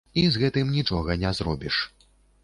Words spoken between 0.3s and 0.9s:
з гэтым